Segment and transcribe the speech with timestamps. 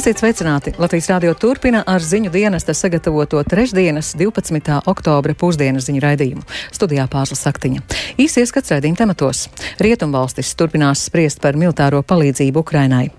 [0.00, 0.72] Esiet sveicināti!
[0.80, 4.80] Latvijas rādio turpina ar ziņu dienesta sagatavoto trešdienas 12.
[4.88, 6.44] oktobra pusdienas ziņu raidījumu.
[6.72, 7.84] Studijā pārsla saktiņa.
[8.20, 9.46] Īsi ieskats raidījuma tematos.
[9.82, 13.10] Rietumvalstis turpinās spriest par militāro palīdzību Ukrainai.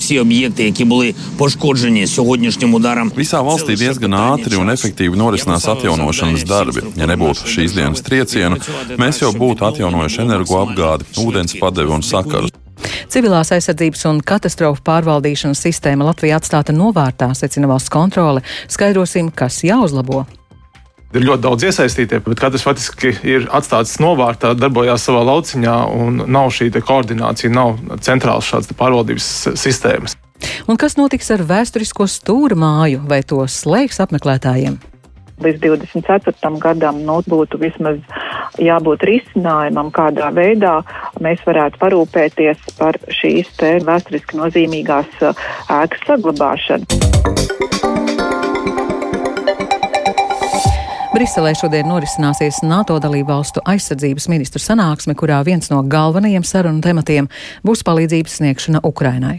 [0.00, 6.46] Всі об'єкти, які були пошкоджені сьогоднішнім ударом, Visā valstī diezgan ātri un efektīvi norisinās atjaunošanas
[6.48, 6.80] darbi.
[6.96, 8.56] Ja nebūtu šīs dienas triecienu,
[8.96, 12.53] mēs jau būtu atjaunojuši energoapgādi, ūdens padevi un sakarus.
[13.11, 18.43] Civilās aizsardzības un katastrofu pārvaldīšanas sistēma Latvijā atstāta novārtā, secina valsts kontrole.
[18.71, 20.25] Skaidrosim, kas jāuzlabo.
[21.15, 26.51] Ir ļoti daudz iesaistītie, bet katrs faktiski ir atstāts novārtā, darbojās savā lauciņā, un nav
[26.51, 30.17] šī koordinācija, nav centrāls šāds pārvaldības sistēmas.
[30.67, 34.75] Un kas notiks ar vēsturisko stūra māju vai to slēgs apmeklētājiem?
[35.43, 36.51] Līdz 24.
[36.63, 37.99] gadam nu, būtu vismaz
[38.61, 40.77] jābūt risinājumam, kādā veidā
[41.23, 43.51] mēs varētu parūpēties par šīs
[43.87, 48.14] vēsturiski nozīmīgās ēkas saglabāšanu.
[51.15, 57.29] Briselē šodien norisināsies NATO dalību valstu aizsardzības ministru sanāksme, kurā viens no galvenajiem sarunu tematiem
[57.63, 59.37] būs palīdzības sniegšana Ukrainai.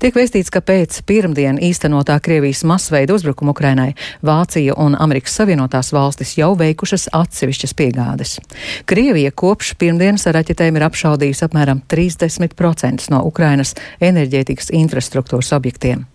[0.00, 3.90] Tiek vēstīts, ka pēc pirmdien īstenotā Krievijas masveida uzbrukuma Ukrainai
[4.24, 8.38] Vācija un Amerikas Savienotās valstis jau veikušas atsevišķas piegādes.
[8.88, 16.06] Krievija kopš pirmdienas ar raķetēm ir apšaudījusi apmēram 30% no Ukrainas enerģētikas infrastruktūras objektiem.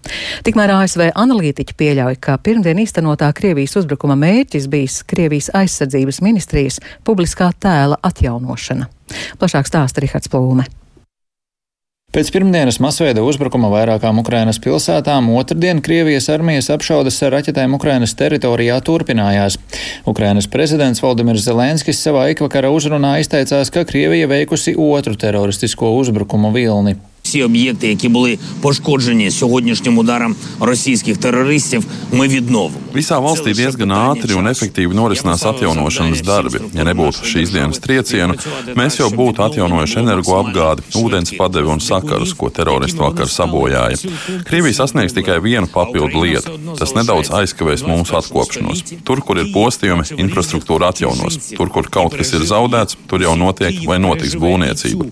[0.41, 7.51] Tikmēr ASV analītiķi pieļauj, ka pirmdien īstenotā Krievijas uzbrukuma mērķis bijis Krievijas aizsardzības ministrijas publiskā
[7.59, 8.89] tēla atjaunošana.
[9.41, 10.69] Plašāk stāsta Rihards Plūme.
[12.13, 18.75] Pēc pirmdienas masveida uzbrukuma vairākām Ukrainas pilsētām otrdien Krievijas armijas apšaudas ar raķetēm Ukrainas teritorijā
[18.85, 19.57] turpinājās.
[20.05, 26.99] Ukrainas prezidents Valdimirs Zelenskis savā ikvakara uzrunā izteicās, ka Krievija veikusi otru teroristisko uzbrukumu vilni.
[27.22, 32.88] Всі об'єкти, які були пошкоджені сьогоднішнім ударом російських терористів, ми відновимо.
[32.98, 36.58] Visā valstī diezgan ātri un efektīvi norisinās atjaunošanas darbi.
[36.74, 38.34] Ja nebūtu šīs dienas triecienu,
[38.78, 44.10] mēs jau būtu atjaunojuši energoapgādi, ūdens padevi un sakarus, ko teroristi vakar sabojāja.
[44.48, 46.56] Krievija sasniegs tikai vienu papildu lietu.
[46.80, 48.82] Tas nedaudz aizkavēs mūsu atkopšanos.
[49.06, 51.38] Tur, kur ir postījumi, infrastruktūra atjaunos.
[51.52, 55.10] Tur, kur kaut kas ir zaudēts, tur jau notiek vai notiks būvniecība.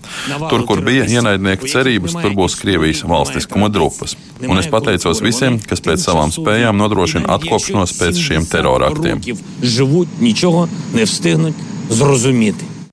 [0.49, 1.69] Tur, kur bija ienaidnieka
[2.02, 4.16] cerības, tur būs Krievijas valstiskuma drupas.
[4.42, 9.22] Un es pateicos visiem, kas pēc savām spējām nodrošina atkopšanos pēc šiem teroraktiem.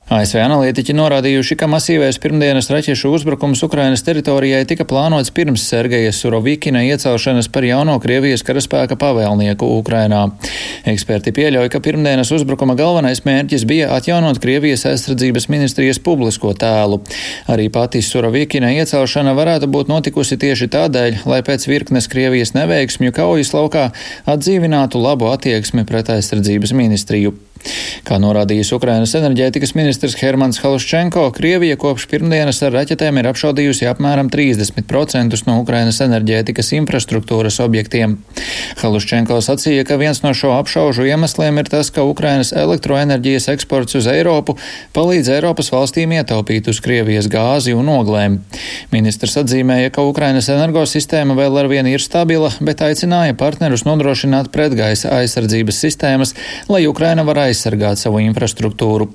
[0.09, 6.81] ASV analītiķi norādījuši, ka masīvais pirmdienas raķešu uzbrukums Ukrainas teritorijai tika plānots pirms Sergeja Surovikina
[6.87, 10.23] iecelšanas par jauno Krievijas karaspēka pavēlnieku Ukrainā.
[10.89, 17.03] Eksperti pieļauj, ka pirmdienas uzbrukuma galvenais mērķis bija atjaunot Krievijas aizsardzības ministrijas publisko tēlu.
[17.45, 23.53] Arī pati Surovikina iecelšana varētu būt notikusi tieši tādēļ, lai pēc virknes Krievijas neveiksmju kaujas
[23.53, 23.91] laukā
[24.25, 27.37] atdzīvinātu labu attieksmi pret aizsardzības ministriju.
[28.07, 34.31] Kā norādījis Ukrainas enerģētikas ministrs Hermans Haluščenko, Krievija kopš pirmdienas ar raķetēm ir apšaudījusi apmēram
[34.31, 38.17] 30% no Ukrainas enerģētikas infrastruktūras objektiem.
[38.79, 44.07] Haluščenko sacīja, ka viens no šo apšaužu iemesliem ir tas, ka Ukrainas elektroenerģijas eksports uz
[44.09, 44.55] Eiropu
[44.95, 48.39] palīdz Eiropas valstīm ietaupīt uz Krievijas gāzi un oglēm.
[48.95, 55.13] Ministrs atzīmēja, ka Ukrainas energosistēma vēl ar vienu ir stabila, bet aicināja partnerus nodrošināt pretgaisa
[55.19, 56.35] aizsardzības sistēmas,
[56.71, 59.09] lai Ukraina var aizsargāt savu infrastruktūru.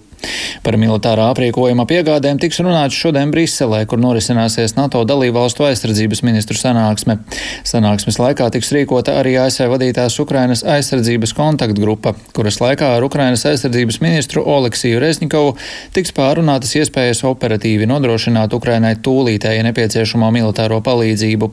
[0.65, 7.19] Par militārā aprīkojuma piegādēm tiks runāts šodien Briselē, kur norisināsies NATO dalībvalstu aizsardzības ministru sanāksme.
[7.67, 14.01] Sanāksmes laikā tiks rīkota arī ASV vadītās Ukrainas aizsardzības kontaktgrupa, kuras laikā ar Ukrainas aizsardzības
[14.05, 15.57] ministru Oleksiju Reznikovu
[15.95, 21.51] tiks pārunātas iespējas operatīvi nodrošināt Ukrainai tūlītēji nepieciešamo militāro palīdzību.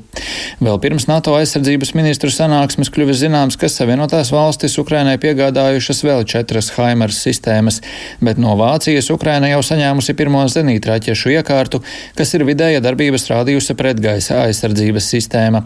[0.61, 6.71] Vēl pirms NATO aizsardzības ministru sanāksmes kļuvis zināms, ka Savienotās valstis Ukrainai piegādājušas vēl četras
[6.77, 7.81] Haimars sistēmas,
[8.23, 11.81] bet no Vācijas Ukraina jau saņēmusi pirmo zenītraķešu iekārtu,
[12.17, 15.63] kas ir vidēja darbības rādījusi pretgaisa aizsardzības sistēma.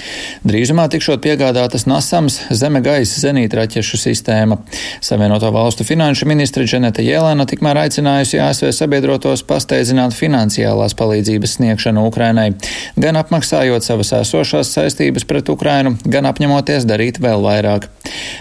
[0.47, 4.59] Drīzumā tikšot piegādātas Nasams zeme gaisa zenītraķešu sistēma.
[5.03, 12.51] Savienoto valstu finanšu ministre Dženeta Jēlēna tikmēr aicinājusi ASV sabiedrotos pasteidzināt finansiālās palīdzības sniegšanu Ukrainai,
[12.95, 17.89] gan apmaksājot savas esošās saistības pret Ukrainu, gan apņemoties darīt vēl vairāk.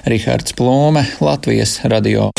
[0.07, 2.31] Rihards Plūme, Latvijas radio.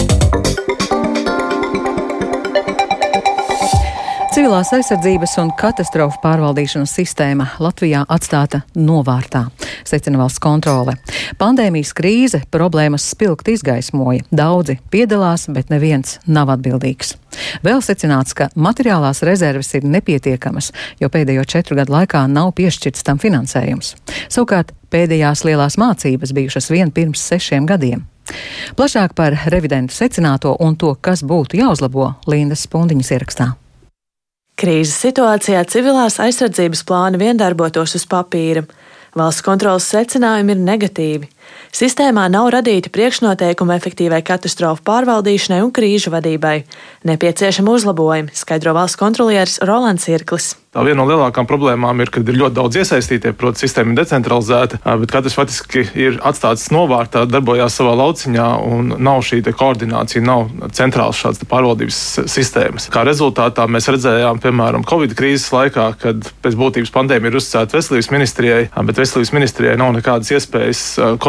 [4.36, 9.46] Civilās aizsardzības un katastrofu pārvaldīšanas sistēma Latvijā atstāta novārtā,
[9.88, 10.98] secina valsts kontrole.
[11.40, 14.26] Pandēmijas krīze problēmas spilgt izgaismoja.
[14.36, 17.16] Daudzi piedalās, bet neviens nav atbildīgs.
[17.64, 23.24] Vēl secināts, ka materiālās rezerves ir nepietiekamas, jo pēdējo četru gadu laikā nav piešķirts tam
[23.24, 23.96] finansējums.
[24.28, 28.04] Savukārt pēdējās lielās mācības bijušas vien pirms sešiem gadiem.
[28.76, 33.56] Plašāk par revidentu secināto un to, kas būtu jāuzlabo, Lindas Spundiņas ierakstā.
[34.56, 38.63] Krīzes situācijā civilās aizsardzības plāni vien darbotos uz papīra.
[39.16, 41.28] Valsts kontrolas secinājumi ir negatīvi.
[41.75, 46.62] Sistēmā nav radīti priekšnoteikumi efektīvai katastrofu pārvaldīšanai un krīžu vadībai.
[47.07, 50.53] Nepieciešami uzlabojumi, skaidro valsts kontrolieris Rolands Irklis.
[50.75, 54.81] Tā viena no lielākām problēmām ir, ka ir ļoti daudz iesaistītie, protams, sistēma ir decentralizēta,
[55.00, 61.21] bet katrs faktiski ir atstāts novārtā, darbojās savā lauciņā un nav šī koordinācija, nav centrāls
[61.21, 62.89] šāds pārvaldības sistēmas.
[62.92, 68.12] Kā rezultātā mēs redzējām, piemēram, Covid krīzes laikā, kad pēc būtības pandēmija ir uzticēta veselības
[68.12, 70.83] ministrijai, bet veselības ministrijai nav nekādas iespējas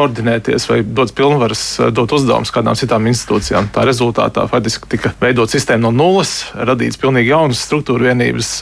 [0.06, 1.64] koordinēties vai dot pilnvaras,
[1.94, 3.70] dot uzdevumus kādām citām institūcijām.
[3.74, 8.52] Tā rezultātā faktiski tika veidot sistēma no nulles, radīts pilnīgi jaunas struktūra vienības,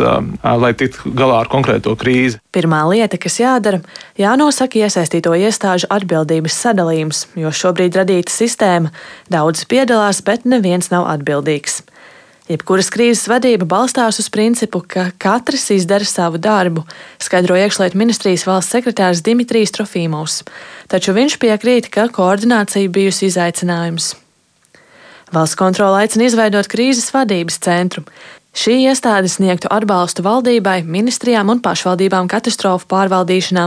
[0.43, 2.41] lai lai tiktu galā ar konkrēto krīzi.
[2.55, 3.82] Pirmā lieta, kas jādara,
[4.19, 8.94] jānosaka iesaistīto iestāžu atbildības sadalījums, jo šobrīd radīta sistēma
[9.32, 11.82] daudz piedalās, bet neviens nav atbildīgs.
[12.44, 16.82] Jebkuras krīzes vadība balstās uz principu, ka katrs izdara savu darbu,
[17.17, 20.43] skaidro iekšlietu ministrijas valsts sekretārs Dimitrijs Trofīmovs,
[20.93, 24.12] taču viņš piekrīt, ka koordinācija bijusi izaicinājums.
[25.32, 28.05] Valsts kontrole aicina izveidot krīzes vadības centru,
[28.55, 33.64] Šī iestāde sniegtu atbalstu valdībai, ministrijām un pašvaldībām katastrofu pārvaldīšanā,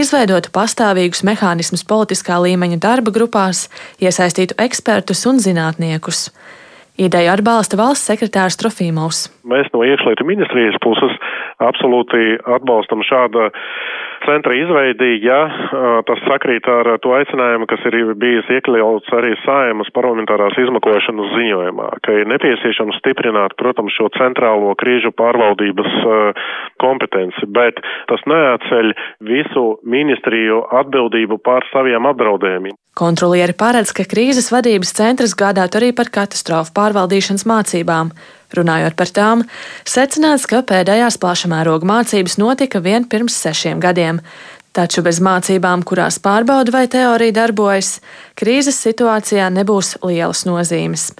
[0.00, 3.66] izveidotu pastāvīgus mehānismus politiskā līmeņa darba grupās,
[4.00, 6.30] iesaistītu ekspertus un zinātniekus.
[7.00, 9.24] Ideju atbalsta valsts sekretārs Trofīmovs.
[9.48, 11.14] Mēs no iekšlietu ministrijas puses
[11.64, 13.46] absolūti atbalstam šādu
[14.26, 15.40] centra izveidi, ja
[16.08, 22.16] tas sakrīt ar to aicinājumu, kas ir bijis iekļauts arī saimas parlamentārās izmakošanas ziņojumā, ka
[22.20, 25.96] ir nepieciešams stiprināt, protams, šo centrālo krīžu pārvaldības
[26.82, 27.80] kompetenci, bet
[28.10, 28.94] tas neatceļ
[29.28, 32.78] visu ministriju atbildību pār saviem apdraudējumiem.
[32.98, 38.12] Kontrolieri paredz, ka krīzes vadības centrs gādātu arī par katastrofu pārvaldīšanas mācībām.
[38.52, 39.44] Runājot par tām,
[39.88, 44.20] secināts, ka pēdējās plašamēroga mācības notika vien pirms sešiem gadiem.
[44.72, 47.98] Taču bez mācībām, kurās pārbauda vai teorija darbojas,
[48.40, 51.10] krīzes situācijā nebūs lielas nozīmes.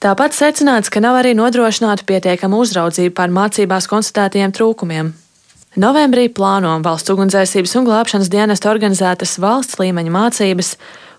[0.00, 5.12] Tāpat secināts, ka nav arī nodrošināta pietiekama uzraudzība pār mācībās konstatētajiem trūkumiem.
[5.80, 10.74] Novembrī plāno valsts ugunsdzēsības un glābšanas dienesta organizētas valsts līmeņa mācības,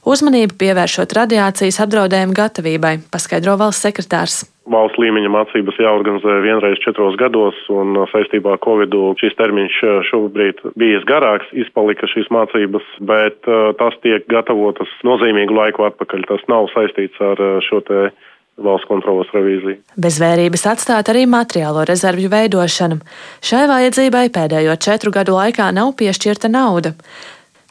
[0.09, 7.57] uzmanību pievēršot radiācijas apdraudējumu gatavībai, paskaidro valsts sekretārs valsts līmeņa mācības jāorganizē vienreiz četros gados,
[7.73, 9.79] un saistībā ar Covid šis termiņš
[10.09, 13.45] šobrīd bijis garāks, izpalika šīs mācības, bet
[13.79, 16.25] tas tiek gatavotas nozīmīgu laiku atpakaļ.
[16.31, 18.07] Tas nav saistīts ar šo te
[18.55, 19.81] valsts kontrolas revīziju.
[19.99, 22.99] Bez vērības atstāt arī materiālo rezervju veidošanu.
[23.43, 26.95] Šai vajadzībai pēdējo četru gadu laikā nav piešķirta nauda.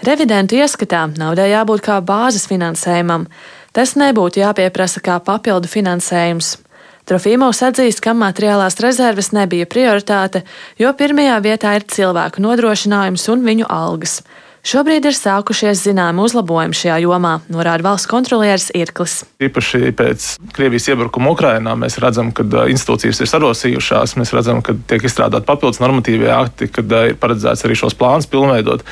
[0.05, 3.29] Revidentu ieskatā naudai jābūt kā bāzes finansējumam.
[3.75, 6.58] Tas nebūtu jāpieprasa kā papildu finansējums.
[7.04, 10.40] Trofīmovs atzīst, ka materiālās rezerves nebija prioritāte,
[10.80, 14.22] jo pirmajā vietā ir cilvēku nodrošinājums un viņu algas.
[14.64, 19.18] Šobrīd ir sākušies zināmi uzlabojumi šajā jomā, norāda valsts kontrolieris Irklis.
[19.44, 25.05] Īpaši pēc Krievijas iebrukuma Ukrainā mēs redzam, ka institūcijas ir sarosījušās, mēs redzam, ka tiek
[25.05, 28.86] izstrādāti papildus normatīvie akti, kad ir paredzēts arī šos plānus pilnveidot.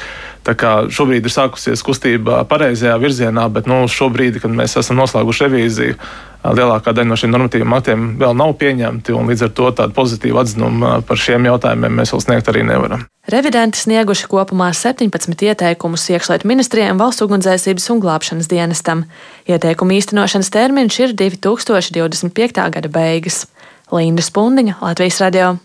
[0.44, 5.46] Tā kā šobrīd ir sākusies kustība pareizajā virzienā, bet nu, šobrīd, kad mēs esam noslēguši
[5.46, 5.96] revīziju,
[6.44, 10.42] lielākā daļa no šiem normatīviem aktiem vēl nav pieņemti, un līdz ar to tādu pozitīvu
[10.42, 13.06] atzinumu par šiem jautājumiem mēs vēl sniegt arī nevaram.
[13.30, 19.04] Revidenti snieguši kopumā 17 ieteikumus iekšlietu ministrijiem, valsts ugunsdzēsības un glābšanas dienestam.
[19.46, 22.64] Ieteikumu īstenošanas termiņš ir 2025.
[22.78, 23.44] gada beigas.
[23.92, 25.58] Linda Spundiņa, Latvijas radio.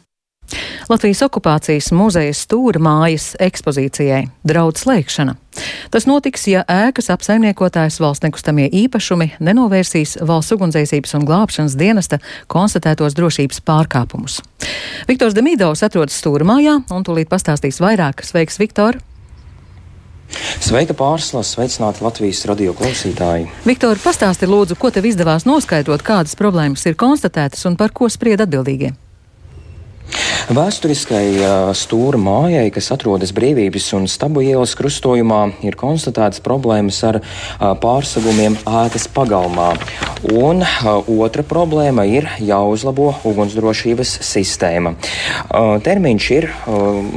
[0.87, 5.35] Latvijas okupācijas muzeja stūra mājas ekspozīcijai draudz slēgšana.
[5.91, 13.17] Tas notiks, ja ēkas apsaimniekotājs valsts nekustamie īpašumi nenovērsīs valsts ugunsdzēsības un glābšanas dienesta konstatētos
[13.17, 14.39] drošības pārkāpumus.
[15.09, 18.23] Viktors Demīdovs atrodas stūra mājā un tūlīt pastāstīs vairāk.
[18.23, 19.01] Sveiks, Viktor!
[20.59, 23.47] Sveika pārslas, sveicināti Latvijas radio klausītāji.
[23.63, 28.43] Viktor, pastāsti lūdzu, ko tev izdevās noskaidrot, kādas problēmas ir konstatētas un par ko spried
[28.43, 28.91] atbildīgie?
[30.47, 37.19] Vēsturiskai stūra mājai, kas atrodas Brīvības un Stabu ielas krustojumā, ir konstatētas problēmas ar
[37.83, 39.73] pārsegumiem ēkas pagalmā.
[40.33, 40.63] Un
[41.19, 44.95] otra problēma ir jāuzlabo ugunsdrošības sistēma.
[45.85, 46.49] Termiņš ir,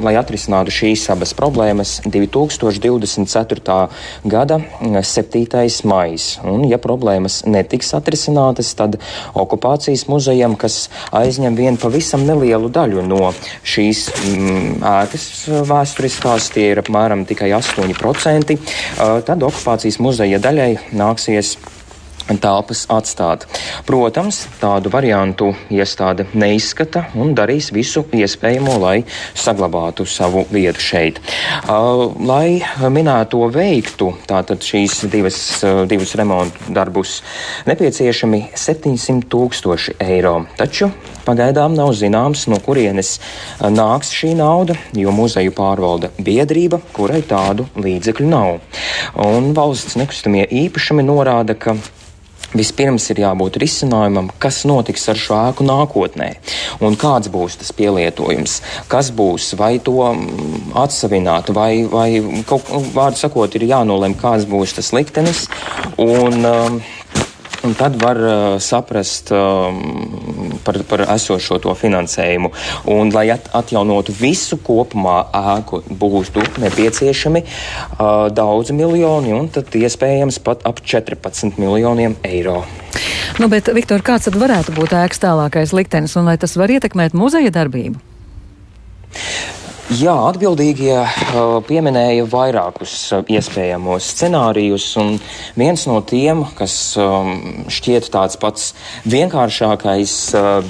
[0.04, 3.78] lai atrisinātu šīs abas problēmas, 2024.
[4.34, 5.68] gada 7.
[5.88, 6.28] maijs.
[6.44, 8.98] Un, ja problēmas netiks atrisinātas, tad
[9.38, 13.32] okupācijas muzejam, kas aizņem vienu pavisam nelielu daļu no no
[13.66, 15.26] šīs mm, ēkas
[15.68, 18.56] vēsturiskās, tie ir apmēram tikai 8%,
[19.28, 21.56] tad okupācijas muzeja daļai nāksies
[22.40, 23.46] telpas atstāt.
[23.86, 28.96] Protams, tādu variantu iestāde neizskata un darīs visu iespējamo, lai
[29.34, 31.20] saglabātu savu vietu šeit.
[31.64, 32.60] Uh, lai
[32.92, 37.20] minēto veiktu, tātad šīs divas, uh, divus remontu darbus,
[37.70, 40.36] nepieciešami 700 tūkstoši eiro.
[40.58, 40.90] Taču
[41.26, 43.18] pagaidām nav zināms, no kurienes
[43.60, 48.60] nāks šī nauda, jo muzeju pārvalda biedrība, kurai tādu līdzekļu nav.
[49.26, 51.76] Un valsts nekustamie īpašumi norāda, ka
[52.50, 56.30] Vispirms ir jābūt risinājumam, kas notiks ar šo ēku nākotnē,
[56.82, 58.56] un kāds būs tas pielietojums,
[58.90, 62.08] kas būs, vai to mm, atsavināt, vai, vai
[62.50, 62.66] kaut
[62.96, 65.46] vārdu sakot, ir jānolem, kāds būs tas liktenis.
[66.00, 66.80] Un, um,
[67.66, 69.80] Un tad var uh, saprast um,
[70.64, 72.48] par, par esošo to finansējumu.
[72.88, 80.40] Un, lai at, atjaunotu visu kopumā ēku, būtu nepieciešami uh, daudzi miljoni, un tad iespējams
[80.46, 82.62] pat ap 14 miljoniem eiro.
[83.40, 87.12] Nu, bet, Viktor, kāds tad varētu būt ēkas tālākais liktenis, un vai tas var ietekmēt
[87.16, 88.00] muzeja darbību?
[89.90, 95.16] Jā, atbildīgie uh, pieminēja vairākus uh, iespējamos scenārijus, un
[95.58, 97.32] viens no tiem, kas um,
[97.66, 98.68] šķiet tāds pats
[99.10, 100.62] vienkāršākais, uh,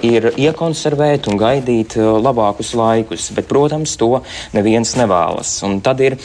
[0.00, 4.22] ir iekonservēt un gaidīt labākus laikus, bet, protams, to
[4.56, 5.52] neviens nevēlas.
[5.68, 6.16] Un tad ir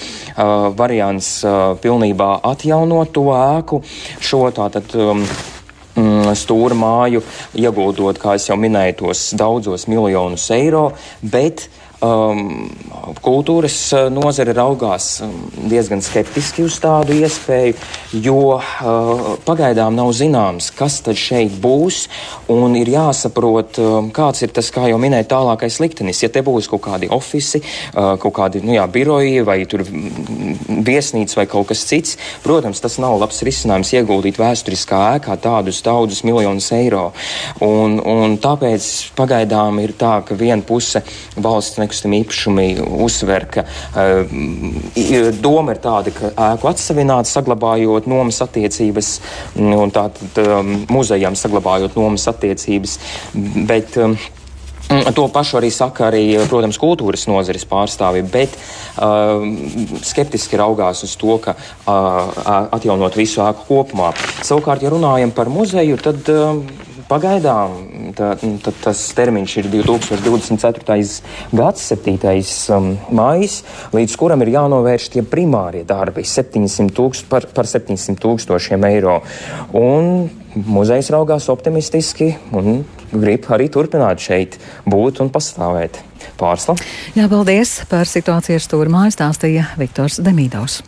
[0.80, 1.34] variants
[1.84, 3.84] pilnībā atjaunot to ēku,
[4.24, 4.96] šo tātad.
[4.96, 5.28] Um,
[6.00, 7.20] mm, stūra māju,
[7.60, 10.88] ieguldot, kā jau minēju, tos daudzos miljonus eiro,
[11.20, 12.68] bet uh, Um,
[13.24, 15.32] kultūras uh, nozare raugās um,
[15.72, 17.78] diezgan skeptiski uz tādu iespēju,
[18.20, 22.02] jo uh, pagaidām nav zināms, kas tad šeit būs,
[22.52, 26.20] ir jāsaprot, um, kāds ir tas, kā jau minēja, tālākais liktenis.
[26.26, 31.40] Ja te būs kaut kādi ofici, uh, kaut kādi, nu jā, biroji vai tur viesnīca
[31.40, 36.68] vai kaut kas cits, protams, tas nav labs risinājums ieguldīt vēsturiskā ēkā tādus daudzus miljonus
[36.76, 37.14] eiro.
[37.64, 41.06] Un, un tāpēc pagaidām ir tā, ka viena puse
[41.40, 42.68] valsts nekustamības nekustamie īpašumi
[43.04, 49.20] uzsver, ka uh, doma ir tāda, ka ēku atsavināt, saglabājot nomas attiecības,
[49.60, 53.00] un tātad um, muzejām saglabājot nomas attiecības.
[53.68, 54.18] Bet, um,
[55.16, 58.54] To pašu arī saka arī, protams, kultūras nozares pārstāvi, bet
[59.00, 59.42] uh,
[60.06, 64.12] skeptiski raugās uz to, ka uh, atjaunot visu ēku kopumā.
[64.44, 66.60] Savukārt, ja runājam par muzeju, tad uh,
[67.14, 67.74] Pagaidām
[68.18, 71.06] tā, tā, tas termiņš ir 2024.
[71.54, 72.16] gads, 7.
[72.74, 73.60] Um, maijs,
[73.94, 79.20] līdz kuram ir jānovērš tie primārie darbi 700 tūkst, par, par 700 tūkstošiem eiro.
[79.78, 80.26] Un
[80.58, 82.82] muzejs raugās optimistiski un
[83.14, 84.58] grib arī turpināt šeit
[84.90, 86.02] būt un pastāvēt.
[86.40, 86.80] Pārsla.
[87.14, 90.82] Jā, paldies par situāciju ar stūrmāju stāstīja Viktors Demīdovs.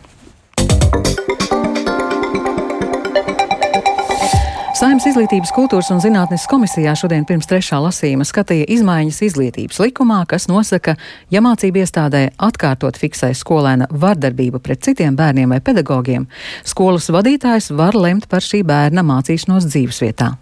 [4.76, 10.50] Saimnes izglītības, kultūras un zinātnes komisijā šodien pirms trešā lasījuma skatīja izmaiņas izglītības likumā, kas
[10.50, 10.98] nosaka,
[11.32, 16.28] ja mācību iestādē atkārtot fiksē skolēna vardarbību pret citiem bērniem vai pedagogiem,
[16.60, 20.34] skolas vadītājs var lemt par šī bērna mācīšanos dzīvesvietā.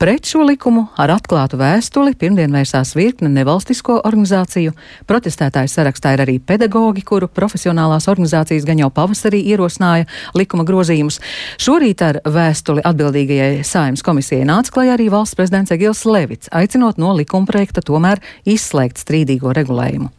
[0.00, 4.72] Pret šo likumu ar atklātu vēstuli pirmdien vērsās virkne nevalstisko organizāciju.
[5.10, 10.08] Protestētāju sarakstā ir arī pedagoģi, kuru profesionālās organizācijas gan jau pavasarī ierosināja
[10.38, 11.20] likuma grozījumus.
[11.60, 17.12] Šorīt ar vēstuli atbildīgajai Saimas komisijai nāca klajā arī valsts prezidents Egils Levits, aicinot no
[17.18, 20.10] likuma projekta tomēr izslēgt strīdīgo regulējumu.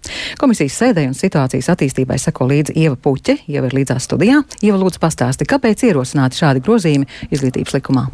[0.41, 4.43] Komisijas sēdē un situācijas attīstībai seko līdzi Ieva Puķe, jau ir līdzās studijā.
[4.61, 8.09] Ieva lūdzu pastāsti, kāpēc ierosināti šādi grozījumi izglītības likumā.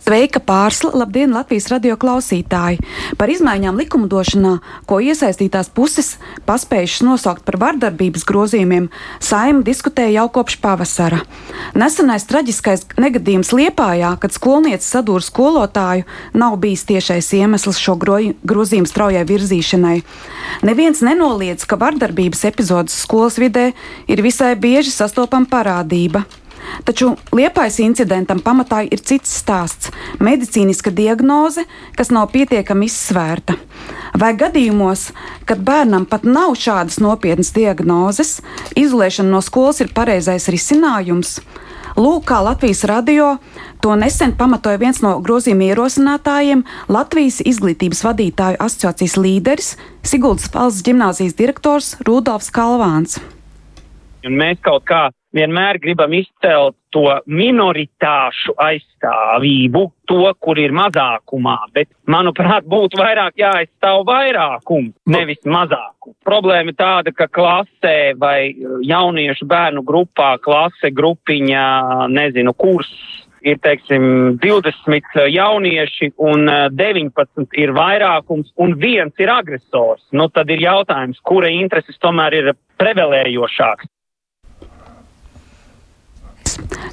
[0.00, 2.80] Sveika pārsla, labdien Latvijas radio klausītāji!
[3.20, 4.54] Par izmaiņām likumdošanā,
[4.88, 6.14] ko iesaistītās puses
[6.48, 8.88] paspējušas nosaukt par vardarbības grozījumiem,
[9.20, 11.20] saima diskutēja jau kopš pavasara.
[11.76, 19.28] Nesenais traģiskais negadījums Liepājā, kad skolniece sadūra skolotāju, nav bijis tiešais iemesls šo grozījumu straujai
[19.28, 19.98] virzīšanai.
[20.64, 23.70] Neviens nenoliedz, ka vardarbības epizodes skolas vidē
[24.08, 26.24] ir visai bieži sastopama parādība.
[26.84, 29.90] Taču liepais incidentam pamatā ir cits stāsts-
[30.28, 31.64] medicīniska diagnoze,
[31.96, 33.56] kas nav pietiekami izsvērta.
[34.14, 35.10] Vai gadījumos,
[35.46, 38.40] kad bērnam pat nav šādas nopietnas diagnozes,
[38.76, 41.40] izolēšana no skolas ir pareizais risinājums?
[41.96, 43.38] Lūk, kā Latvijas radio
[43.82, 46.64] to nesen pamatoja viens no grozījuma ierosinātājiem-
[46.96, 53.18] Latvijas izglītības vadītāju asociācijas līderis Siguldas valsts ģimnāzijas direktors Rudolfs Kalvāns.
[54.24, 61.90] Un mēs kaut kā vienmēr gribam izcelt to minoritāšu aizstāvību, to, kur ir mazākumā, bet,
[62.10, 66.16] manuprāt, būtu vairāk jāaizstāv vairākumu, nevis mazākumu.
[66.26, 68.50] Problēma ir tāda, ka klasē vai
[68.86, 71.70] jauniešu bērnu grupā, klase grupiņā,
[72.10, 72.90] nezinu, kurs
[73.46, 80.02] ir, teiksim, 20 jaunieši un 19 ir vairākums un viens ir agresors.
[80.12, 83.88] Nu, tad ir jautājums, kura intereses tomēr ir prevelējošāks.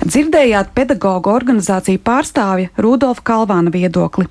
[0.08, 4.28] Dzirdējāt pedagoģu organizāciju pārstāvja Rudolfa Kalvāna viedokli.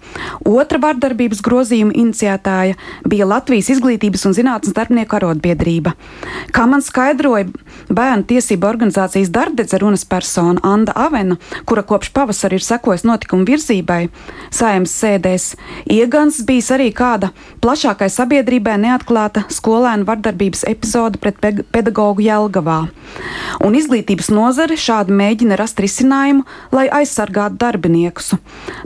[0.46, 2.76] Otra vardarbības grozījuma iniciētāja
[3.08, 5.92] bija Latvijas izglītības un zinātnes darbinieku arotbiedrība.
[6.54, 7.48] Kā man skaidroja
[7.90, 11.36] bērnu tiesību organizācijas darbdedze runas persona Anda Avena,
[11.68, 14.06] kura kopš pavasara ir sekojis notikumu virzībai,
[14.54, 15.48] saimnes sēdēs,
[15.92, 17.32] iegans bijis arī kāda
[17.64, 21.42] plašākai sabiedrībai neatklāta skolēnu vardarbības epizode pret
[21.74, 22.80] pedagoģu Jelgavā.
[23.66, 28.32] Un izglītības nozare šādi mēģina rast risinājumu, lai aizsargātu darbiniekus.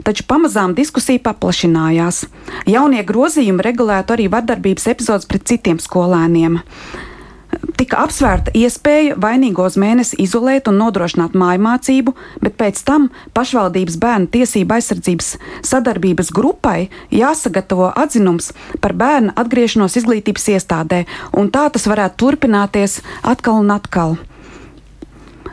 [0.05, 2.25] Taču pamazām diskusija paplašinājās.
[2.69, 6.59] Jaunie grozījumi regulētu arī vardarbības epizodes pret citiem skolēniem
[7.81, 14.77] tika apsvērta iespēja vainīgos mēnesi izolēt un nodrošināt mājmācību, bet pēc tam pašvaldības bērnu tiesību
[14.77, 15.31] aizsardzības
[15.67, 18.51] sadarbības grupai jāsagatavo atzinums
[18.83, 21.05] par bērnu atgriešanos izglītības iestādē,
[21.37, 22.99] un tā tas varētu turpināties
[23.33, 24.19] atkal un atkal.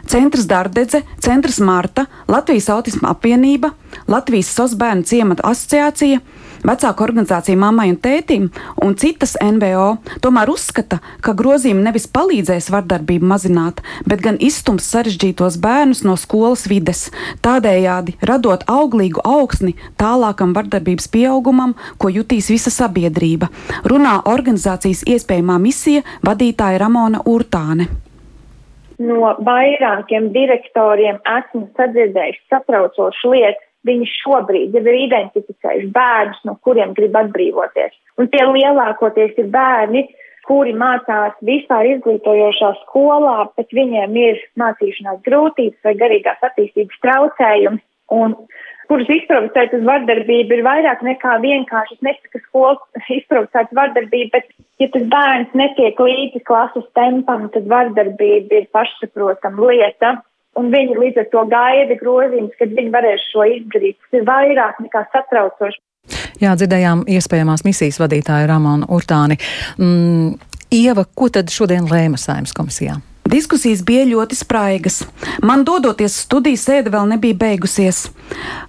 [0.09, 3.75] Centrs Dārdedze, Centrs Marta, Latvijas Autisma apvienība,
[4.09, 6.23] Latvijas Sosbērnu ciemata asociācija,
[6.65, 8.47] vecāku organizācija mammai un tētim
[8.85, 15.61] un citas NVO tomēr uzskata, ka grozījumi nevis palīdzēs vardarbību mazināt, bet gan izstums sarežģītos
[15.61, 17.11] bērnus no skolas vides,
[17.45, 23.53] tādējādi radot auglīgu augsni tālākam vardarbības pieaugumam, ko jutīs visa sabiedrība.
[23.85, 27.91] Runā organizācijas iespējamā misija vadītāja Ramona Urtāne
[29.03, 33.65] no vairākiem direktoriem esmu sadzirdējuši satraucošu lietu.
[33.87, 37.95] Viņi šobrīd jau ir identificējuši bērnus, no kuriem grib atbrīvoties.
[38.19, 40.03] Un tie lielākoties ir bērni,
[40.49, 47.81] kuri mācās vispār izglītojošā skolā, bet viņiem ir mācīšanās grūtības vai garīgās attīstības traucējumi.
[48.19, 48.35] Un
[48.89, 51.99] kurus izprovocēt uz vardarbību, ir vairāk nekā vienkārši.
[51.99, 54.49] Es nesaku, ka skolas izprovocēts vardarbību, bet,
[54.83, 60.17] ja tas bērns netiek līdzi klases tempam, tad vardarbība ir pašsaprotama lieta.
[60.59, 63.99] Un viņi līdz ar to gaida grozījumus, kad viņi varēs šo izdarīt.
[64.01, 65.79] Tas ir vairāk nekā satraucoši.
[66.43, 69.39] Jā, dzirdējām iespējamās misijas vadītāju Ramonu Urtāni.
[69.79, 70.39] Mm,
[70.75, 72.99] Ieva, ko tad šodien lēma saimnes komisijā?
[73.29, 75.03] Diskusijas bija ļoti spraigas.
[75.45, 78.07] Man dodoties studijas sēde vēl nebija beigusies.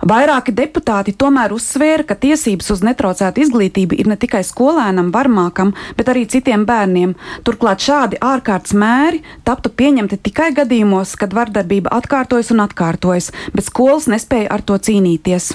[0.04, 6.12] Vairāki deputāti tomēr uzsvēra, ka tiesības uz netraucētu izglītību ir ne tikai skolēnam, varmākam, bet
[6.12, 7.14] arī citiem bērniem.
[7.48, 14.10] Turklāt šādi ārkārtas mēri taptu pieņemti tikai gadījumos, kad vardarbība atkārtojas un atkārtojas, bet skolas
[14.12, 15.54] nespēja ar to cīnīties.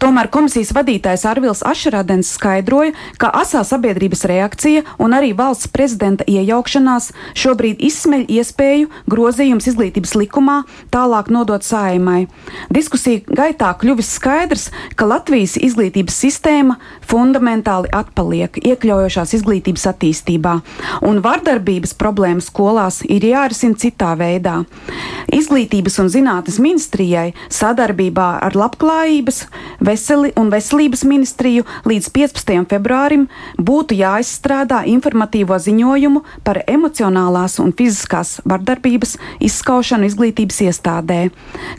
[0.00, 7.12] Tomēr komisijas vadītājs Arvils Ašradens skaidroja, ka asā sabiedrības reakcija un arī valsts prezidenta iejaukšanās
[7.36, 10.60] šobrīd izsmeļ iespēju grozījums izglītības likumā
[10.94, 12.26] tālāk nodot saimai.
[12.72, 16.76] Diskusija gaitā kļuvis skaidrs, ka Latvijas izglītības sistēma
[17.10, 20.54] fundamentāli atpaliek iekļaujošās izglītības attīstībā,
[21.06, 24.60] un vardarbības problēmas skolās ir jārisina citā veidā.
[25.30, 29.44] Izglītības un zinātnes ministrijai sadarbībā ar Labklājības
[29.84, 32.66] veseli un veselības ministriju līdz 15.
[32.70, 33.26] februārim
[33.58, 41.30] būtu jāizstrādā informatīvo ziņojumu par emocionālās un fiziskās fiziskās vardarbības izskaušanu izglītības iestādē,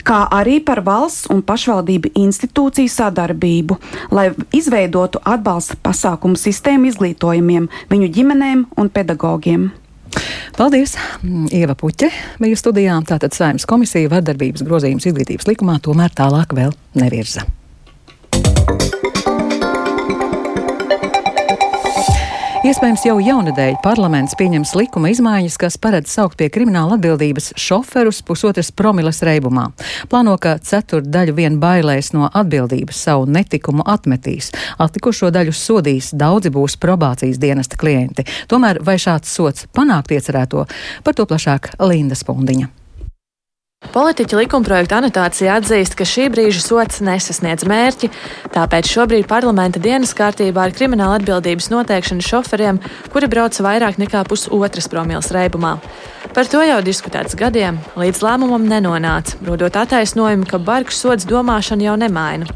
[0.04, 3.78] kā arī par valsts un pašvaldību institūciju sadarbību,
[4.10, 9.70] lai izveidotu atbalsta pasākumu sistēmu izglītojumiem, viņu ģimenēm un pedagogiem.
[10.56, 10.96] Paldies!
[11.52, 12.98] Ieva Puķe bija studijā.
[13.08, 17.46] Tātad saimnes komisija vardarbības grozījums izglītības likumā tomēr tālāk vēl nevirza.
[22.72, 28.70] Iespējams, jau jaunadēļ parlaments pieņems likuma izmaiņas, kas paredz saukt pie krimināla atbildības šoferus pusotras
[28.72, 29.66] promilas reibumā.
[30.08, 34.54] Plāno, ka ceturdaļu vien bailēs no atbildības savu netikumu atmetīs.
[34.80, 38.24] Atlikušo daļu sodīs, daudzi būs probācijas dienesta klienti.
[38.48, 40.64] Tomēr vai šāds sots panākt iecerēto,
[41.04, 42.78] par to plašāk Linda Spundiņa.
[43.90, 48.08] Politiķa likumprojekta anotācija atzīst, ka šī brīža sots nesasniedz mērķi,
[48.54, 52.78] tāpēc šobrīd parlamenta dienas kārtībā ir krimināla atbildības noteikšana šoferiem,
[53.12, 55.74] kuri brauc vairāk nekā pusotras promils reibumā.
[56.32, 61.96] Par to jau diskutēts gadiem, līdz lēmumam nenonāca, rodot attaisnojumu, ka bargs sods domāšanu jau
[62.00, 62.48] nemaina.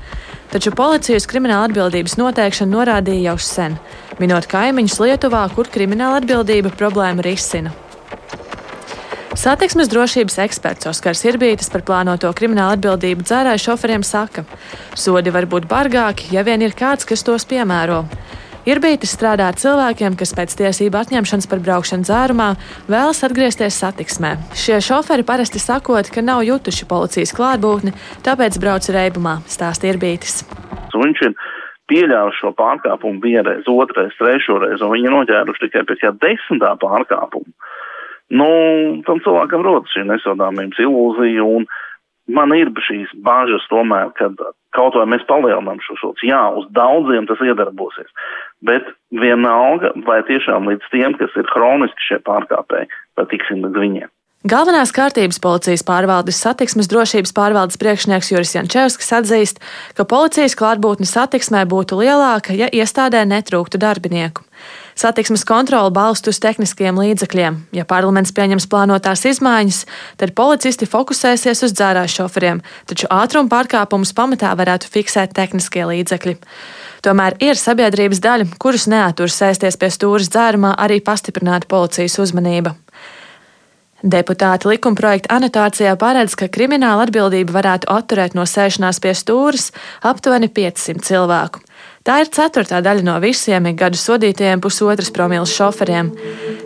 [0.55, 3.75] Taču policija uz krimināla atbildības noteikšanu norādīja jau sen,
[4.23, 7.75] minot kaimiņus Lietuvā, kur krimināla atbildība problēmu risina.
[9.37, 14.47] Satiksmes drošības eksperts Oskars Irbītis par plānoto kriminālu atbildību dzērāju šoferiem saka,
[14.97, 17.99] sodi var būt bargāki, ja vien ir kāds, kas tos piemēro.
[18.65, 22.49] Irbītis strādā ar cilvēkiem, kas pēc tiesību atņemšanas par braukšanu dzērumā
[22.89, 24.33] vēlas atgriezties satiksmē.
[24.57, 27.93] Šie šoferi parasti sakot, ka nav jutuši policijas klātbūtni,
[28.25, 30.47] tāpēc brauc reibumā, stāsta Irbītis.
[30.97, 31.37] Viņš ir
[31.93, 37.53] pieļāvuši šo pārkāpumu vienreiz, otrreiz, trešoreiz, un viņi noķēruši tikai pēc jau desmitā pārkāpuma
[38.31, 38.49] nu,
[39.07, 41.67] tam cilvēkam rodas šī nesodāmības ilūzija, un
[42.27, 44.33] man ir šīs bāžas tomēr, ka
[44.77, 48.11] kaut vai mēs palielinām šo sots, jā, uz daudziem tas iedarbosies,
[48.67, 54.13] bet vienalga, vai tiešām līdz tiem, kas ir hroniski šie pārkāpēji, vai tiksim līdz viņiem.
[54.47, 59.59] Galvenās kārtības policijas pārvaldes satiksmes drošības pārvaldes priekšnieks Juris Jančevskis atzīst,
[59.99, 64.46] ka policijas klātbūtne satiksmē būtu lielāka, ja iestādē netrūktu darbinieku.
[64.97, 67.59] Satiksmes kontrole balst uz tehniskiem līdzekļiem.
[67.77, 69.83] Ja parlaments pieņems plānotās izmaiņas,
[70.17, 76.39] tad policisti fokusēsies uz dzērāju šoferiem, taču ātruma pārkāpumus pamatā varētu fiksēt tehniskie līdzekļi.
[77.05, 82.73] Tomēr ir sabiedrības daļa, kurus neaturas sēsties pie stūres dzērumā, arī pastiprināta policijas uzmanība.
[84.01, 89.71] Deputāti likumprojekta anotācijā paredz, ka krimināla atbildība varētu atturēt no sēšanās pie stūres
[90.05, 91.61] aptuveni 500 cilvēku.
[92.07, 96.13] Tā ir ceturtā daļa no visiem gadu sodītajiem pusotras promīlas šoferiem.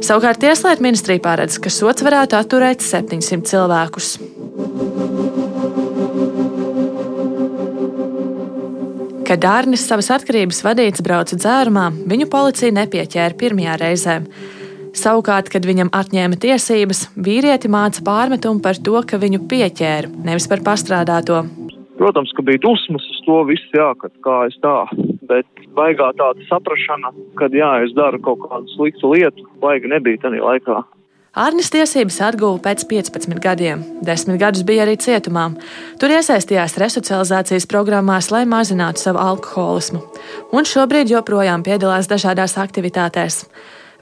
[0.05, 4.11] Savukārt Tieslietu ministrija paredz, ka sots varētu atturēt 700 cilvēkus.
[9.31, 14.19] Kad Dārnis savas atkarības vadīts brauca dzērumā, viņu policija nepieķēra pirmajā reizē.
[14.93, 20.61] Savukārt, kad viņam atņēma tiesības, vīrieti māca pārmetumu par to, ka viņu pieķēra, nevis par
[20.67, 21.47] pastrādāto.
[21.97, 24.75] Protams, ka bija dusmas uz to visu, jā, kad kā es tā
[25.31, 30.43] bet baigā tāda saprašana, ka jā, es daru kaut kādu sliktu lietu, baigi nebija tajā
[30.45, 30.83] laikā.
[31.39, 33.85] Arnis tiesības atguva pēc 15 gadiem.
[34.03, 35.47] Desmit gadus bija arī cietumā.
[36.03, 40.03] Tur iesaistījās resocializācijas programmās, lai mazinātu savu alkoholismu.
[40.51, 43.45] Un šobrīd joprojām piedalās dažādās aktivitātēs.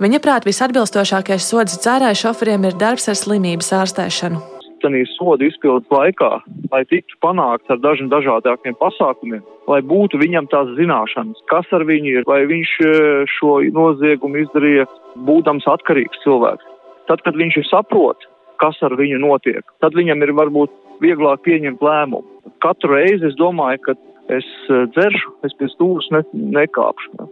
[0.01, 6.31] Viņa prāt visatbilstošākais sods dzērāju šoferiem ir darbs ar slimības ārstēšanu tenī sodu izpildes laikā,
[6.73, 12.19] lai tiktu panākts ar dažiem dažādākiem pasākumiem, lai būtu viņam tās zināšanas, kas ar viņu
[12.19, 12.93] ir, vai viņš e,
[13.37, 14.89] šo noziegumu izdarīja
[15.29, 16.67] būdams atkarīgs cilvēks.
[17.09, 18.29] Tad, kad viņš ir saprot,
[18.63, 22.27] kas ar viņu notiek, tad viņam ir varbūt vieglāk pieņemt lēmumu.
[22.65, 23.99] Katru reizi es domāju, ka
[24.35, 26.25] es e, dzeršu, es pie stūres ne,
[26.59, 27.29] nekāpšu.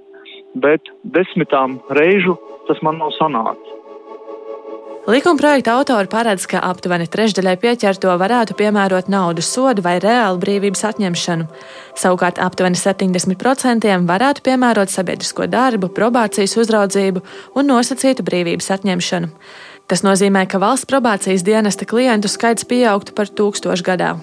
[0.62, 3.85] Bet desmitām reižu tas man nav sanācis.
[5.06, 10.82] Likuma projekta autori paredz, ka aptuveni trešdaļai pieķerto varētu piemērot naudas sodu vai reālu brīvības
[10.88, 11.46] atņemšanu.
[11.94, 17.22] Savukārt aptuveni 70% varētu piemērot sabiedrisko darbu, probācijas uzraudzību
[17.54, 19.30] un nosacītu brīvības atņemšanu.
[19.86, 24.16] Tas nozīmē, ka valsts probācijas dienesta klientu skaits pieaugtu par tūkstošu gadā.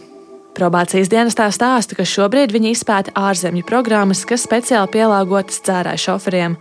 [0.54, 6.60] Probācijas dienestā stāsta, ka šobrīd viņi izpēta ārzemju programmas, kas speciāli pielāgotas dzērāju šoferiem.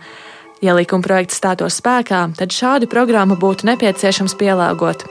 [0.63, 5.03] Ja likuma projekts stātos spēkā, tad šādu programmu būtu nepieciešams pielāgot.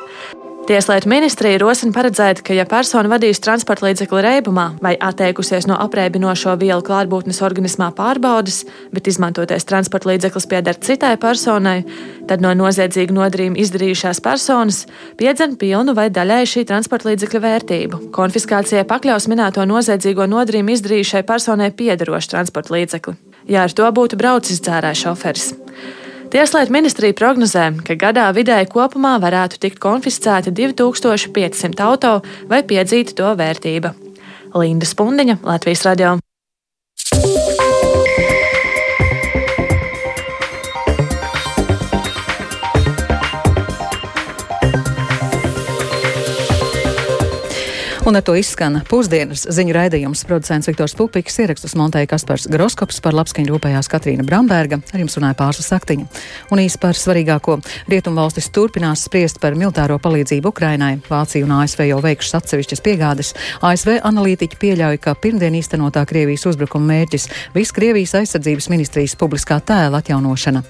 [0.63, 6.55] Tieslietu ministrija rosina paredzēt, ka, ja persona vadīs transporta līdzekli reibumā vai atteikusies no apreibinošo
[6.61, 8.63] vielu klātbūtnes organismā pārbaudas,
[8.95, 11.83] bet izmantoties transporta līdzeklis pieder citai personai,
[12.31, 14.85] tad no noziedzīga nodarījuma izdarījušās personas
[15.21, 18.01] piedzen pilnu vai daļēju šī transporta līdzekļa vērtību.
[18.15, 24.63] Konfiskācijai pakļaus minēto noziedzīgo nodarījumu izdarījušai personai piederošu transporta līdzekli ja ar to būtu braucis
[24.65, 25.53] dzērāja šoferis.
[26.33, 32.15] Tieslietu ministrija prognozē, ka gadā vidēji kopumā varētu tikt konfiscēti 2500 auto
[32.49, 33.93] vai piedzīta to vērtība.
[34.57, 36.17] Linda Spundiņa, Latvijas radio.
[48.13, 50.27] Un ar to izskan pusdienas ziņu raidījums.
[50.29, 55.39] Producents Viktors Pupiks ierakstus montēja Kaspars Groskops par labskaņu rūpējās Katrīna Bramberga, ar jums runāja
[55.39, 56.05] pārsa saktiņa.
[56.53, 57.55] Un īsi par svarīgāko.
[57.89, 60.99] Rietumvalstis turpinās spriest par militāro palīdzību Ukrainai.
[61.07, 63.33] Vācija un ASV jau veikušas atsevišķas piegādes.
[63.65, 70.03] ASV analītiķi pieļauj, ka pirmdien īstenotā Krievijas uzbrukuma mērķis viss Krievijas aizsardzības ministrijas publiskā tēla
[70.05, 70.61] atjaunošana.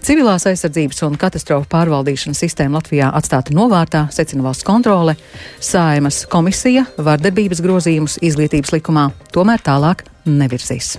[0.00, 5.18] Civilās aizsardzības un katastrofu pārvaldīšanas sistēma Latvijā atstāta novārtā, secina valsts kontrole.
[5.60, 10.96] Saimas Komisija vardarbības grozījumus izglītības likumā tomēr tālāk nevirzīs.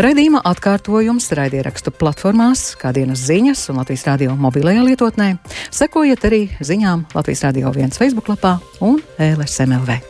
[0.00, 5.34] Raidījuma atkārtojums raidierakstu platformās, kā dienas ziņas un Latvijas radio mobilajā lietotnē.
[5.74, 10.00] Sekojiet arī ziņām Latvijas radio viens Facebook lapā un LSMLV.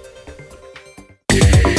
[1.33, 1.72] Yeah.